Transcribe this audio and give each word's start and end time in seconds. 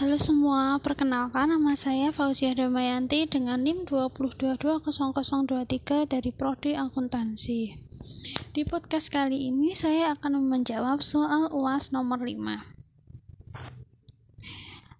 Halo 0.00 0.16
semua, 0.16 0.80
perkenalkan 0.80 1.52
nama 1.52 1.76
saya 1.76 2.08
Fauzia 2.08 2.56
Damayanti 2.56 3.28
dengan 3.28 3.60
NIM 3.60 3.84
2220023 3.84 6.08
dari 6.08 6.32
Prodi 6.32 6.72
Akuntansi. 6.72 7.76
Di 8.56 8.64
podcast 8.64 9.12
kali 9.12 9.52
ini 9.52 9.76
saya 9.76 10.16
akan 10.16 10.40
menjawab 10.48 11.04
soal 11.04 11.52
UAS 11.52 11.92
nomor 11.92 12.24
5. 12.24 12.32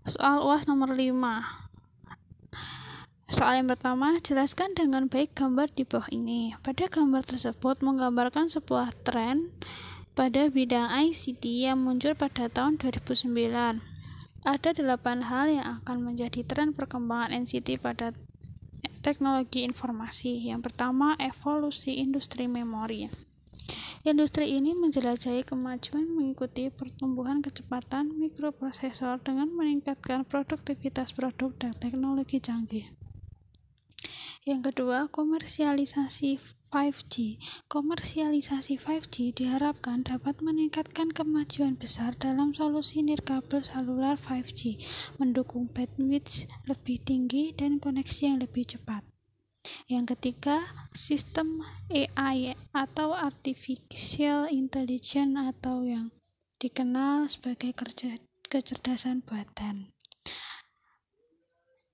Soal 0.04 0.44
UAS 0.44 0.68
nomor 0.68 0.92
5. 0.92 1.00
Soal 3.32 3.52
yang 3.56 3.72
pertama, 3.72 4.20
jelaskan 4.20 4.76
dengan 4.76 5.08
baik 5.08 5.32
gambar 5.32 5.72
di 5.72 5.88
bawah 5.88 6.12
ini. 6.12 6.52
Pada 6.60 6.92
gambar 6.92 7.24
tersebut 7.24 7.80
menggambarkan 7.80 8.52
sebuah 8.52 8.92
tren 9.08 9.48
pada 10.12 10.52
bidang 10.52 10.92
ICT 10.92 11.72
yang 11.72 11.80
muncul 11.80 12.12
pada 12.12 12.52
tahun 12.52 12.76
2009 12.76 13.89
ada 14.40 14.72
delapan 14.72 15.20
hal 15.20 15.46
yang 15.52 15.66
akan 15.84 16.00
menjadi 16.00 16.40
tren 16.48 16.72
perkembangan 16.72 17.44
NCT 17.44 17.76
pada 17.76 18.16
teknologi 19.04 19.68
informasi. 19.68 20.48
Yang 20.48 20.72
pertama, 20.72 21.12
evolusi 21.20 22.00
industri 22.00 22.48
memori. 22.48 23.08
Industri 24.00 24.56
ini 24.56 24.72
menjelajahi 24.72 25.44
kemajuan 25.44 26.08
mengikuti 26.16 26.72
pertumbuhan 26.72 27.44
kecepatan 27.44 28.16
mikroprosesor 28.16 29.20
dengan 29.20 29.52
meningkatkan 29.52 30.24
produktivitas 30.24 31.12
produk 31.12 31.52
dan 31.60 31.76
teknologi 31.76 32.40
canggih. 32.40 32.88
Yang 34.48 34.72
kedua, 34.72 35.04
komersialisasi 35.12 36.40
5G. 36.72 37.36
Komersialisasi 37.68 38.80
5G 38.80 39.36
diharapkan 39.36 40.00
dapat 40.00 40.40
meningkatkan 40.40 41.12
kemajuan 41.12 41.76
besar 41.76 42.16
dalam 42.16 42.56
solusi 42.56 43.04
nirkabel 43.04 43.60
seluler 43.60 44.16
5G, 44.16 44.80
mendukung 45.20 45.68
bandwidth 45.68 46.48
lebih 46.64 47.04
tinggi 47.04 47.52
dan 47.52 47.76
koneksi 47.84 48.32
yang 48.32 48.38
lebih 48.40 48.64
cepat. 48.64 49.04
Yang 49.92 50.16
ketiga, 50.16 50.64
sistem 50.96 51.60
AI 51.92 52.56
atau 52.72 53.12
artificial 53.12 54.48
intelligence 54.48 55.36
atau 55.36 55.84
yang 55.84 56.08
dikenal 56.56 57.28
sebagai 57.28 57.76
kecerdasan 58.48 59.20
buatan. 59.20 59.92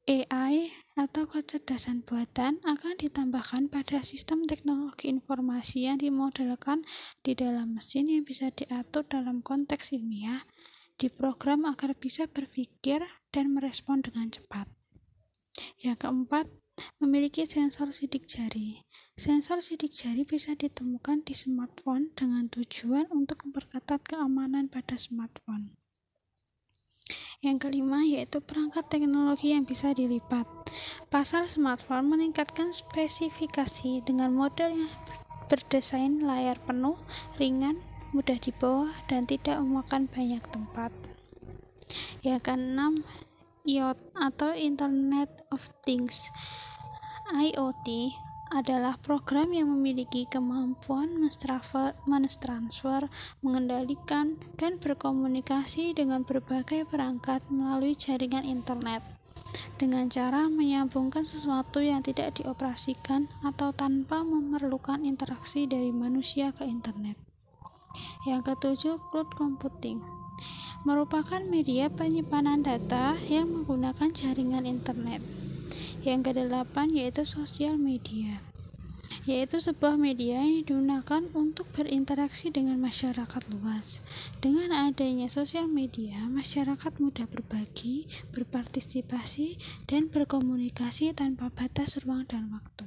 AI 0.07 0.71
atau 0.95 1.27
kecerdasan 1.27 2.07
buatan 2.07 2.63
akan 2.63 2.95
ditambahkan 2.95 3.67
pada 3.67 4.07
sistem 4.07 4.47
teknologi 4.47 5.11
informasi 5.11 5.91
yang 5.91 5.99
dimodelkan 5.99 6.87
di 7.27 7.35
dalam 7.35 7.75
mesin 7.75 8.07
yang 8.07 8.23
bisa 8.23 8.55
diatur 8.55 9.03
dalam 9.11 9.43
konteks 9.43 9.91
ilmiah, 9.91 10.47
diprogram 10.95 11.67
agar 11.67 11.99
bisa 11.99 12.31
berpikir 12.31 13.03
dan 13.35 13.51
merespon 13.51 13.99
dengan 13.99 14.31
cepat. 14.31 14.71
Yang 15.83 16.07
keempat, 16.07 16.47
memiliki 17.03 17.43
sensor 17.43 17.91
sidik 17.91 18.31
jari. 18.31 18.87
Sensor 19.19 19.59
sidik 19.59 19.91
jari 19.91 20.23
bisa 20.23 20.55
ditemukan 20.55 21.27
di 21.27 21.35
smartphone 21.35 22.15
dengan 22.15 22.47
tujuan 22.47 23.11
untuk 23.11 23.43
memperketat 23.43 24.07
keamanan 24.07 24.71
pada 24.71 24.95
smartphone. 24.95 25.75
Yang 27.45 27.69
kelima 27.69 28.01
yaitu 28.05 28.41
perangkat 28.41 28.89
teknologi 28.89 29.53
yang 29.53 29.69
bisa 29.69 29.93
dilipat. 29.93 30.49
Pasar 31.13 31.45
smartphone 31.45 32.09
meningkatkan 32.09 32.73
spesifikasi 32.73 34.03
dengan 34.05 34.33
model 34.33 34.87
yang 34.87 34.95
berdesain 35.47 36.21
layar 36.25 36.59
penuh, 36.67 36.99
ringan, 37.39 37.79
mudah 38.11 38.39
dibawa, 38.43 38.91
dan 39.07 39.29
tidak 39.29 39.63
memakan 39.63 40.11
banyak 40.11 40.43
tempat. 40.51 40.91
Yang 42.25 42.41
keenam, 42.51 42.93
IoT 43.67 43.99
atau 44.15 44.51
Internet 44.55 45.31
of 45.55 45.63
Things. 45.87 46.31
IoT 47.31 48.15
adalah 48.55 48.95
program 49.03 49.51
yang 49.51 49.73
memiliki 49.73 50.27
kemampuan 50.31 51.19
mentransfer, 51.19 53.11
mengendalikan, 53.43 54.39
dan 54.57 54.79
berkomunikasi 54.79 55.97
dengan 55.97 56.23
berbagai 56.23 56.87
perangkat 56.87 57.43
melalui 57.51 57.99
jaringan 57.99 58.47
internet 58.47 59.03
dengan 59.81 60.09
cara 60.13 60.49
menyambungkan 60.53 61.25
sesuatu 61.25 61.81
yang 61.81 62.05
tidak 62.05 62.37
dioperasikan 62.37 63.29
atau 63.45 63.73
tanpa 63.73 64.21
memerlukan 64.21 65.05
interaksi 65.05 65.65
dari 65.65 65.93
manusia 65.95 66.53
ke 66.53 66.65
internet. 66.67 67.17
Yang 68.29 68.53
ketujuh, 68.53 68.97
cloud 69.09 69.31
computing 69.39 70.01
merupakan 70.85 71.41
media 71.41 71.89
penyimpanan 71.89 72.61
data 72.61 73.17
yang 73.27 73.49
menggunakan 73.51 74.13
jaringan 74.13 74.69
internet. 74.69 75.25
Yang 76.07 76.31
kedelapan 76.31 76.95
yaitu 76.95 77.27
sosial 77.27 77.75
media 77.75 78.47
yaitu 79.27 79.59
sebuah 79.59 79.99
media 79.99 80.39
yang 80.43 80.63
digunakan 80.63 81.23
untuk 81.35 81.67
berinteraksi 81.75 82.51
dengan 82.51 82.79
masyarakat 82.79 83.43
luas. 83.51 84.03
Dengan 84.39 84.71
adanya 84.75 85.27
sosial 85.31 85.67
media, 85.71 86.27
masyarakat 86.31 86.93
mudah 87.03 87.27
berbagi, 87.31 88.07
berpartisipasi, 88.35 89.59
dan 89.91 90.11
berkomunikasi 90.11 91.15
tanpa 91.15 91.51
batas 91.55 91.99
ruang 92.03 92.27
dan 92.27 92.51
waktu. 92.51 92.87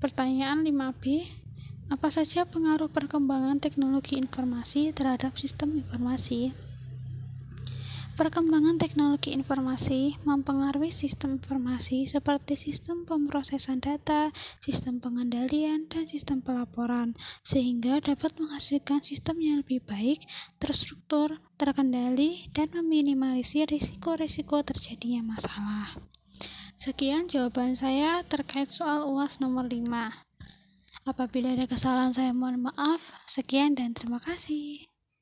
Pertanyaan 0.00 0.64
5B, 0.64 1.28
apa 1.88 2.08
saja 2.12 2.44
pengaruh 2.44 2.92
perkembangan 2.92 3.60
teknologi 3.60 4.16
informasi 4.20 4.92
terhadap 4.92 5.36
sistem 5.40 5.76
informasi? 5.80 6.52
Perkembangan 8.16 8.80
teknologi 8.80 9.36
informasi 9.36 10.16
mempengaruhi 10.24 10.88
sistem 10.88 11.36
informasi 11.36 12.08
seperti 12.08 12.56
sistem 12.56 13.04
pemrosesan 13.04 13.84
data, 13.84 14.32
sistem 14.64 15.04
pengendalian, 15.04 15.84
dan 15.84 16.08
sistem 16.08 16.40
pelaporan, 16.40 17.12
sehingga 17.44 18.00
dapat 18.00 18.32
menghasilkan 18.40 19.04
sistem 19.04 19.36
yang 19.44 19.60
lebih 19.60 19.84
baik, 19.84 20.24
terstruktur, 20.56 21.44
terkendali, 21.60 22.48
dan 22.56 22.72
meminimalisir 22.72 23.68
risiko-risiko 23.68 24.64
terjadinya 24.64 25.36
masalah. 25.36 26.00
Sekian 26.80 27.28
jawaban 27.28 27.76
saya 27.76 28.24
terkait 28.24 28.72
soal 28.72 29.04
UAS 29.04 29.44
nomor 29.44 29.68
5. 29.68 29.92
Apabila 31.04 31.52
ada 31.52 31.68
kesalahan 31.68 32.16
saya 32.16 32.32
mohon 32.32 32.72
maaf. 32.72 33.04
Sekian 33.28 33.76
dan 33.76 33.92
terima 33.92 34.24
kasih. 34.24 34.88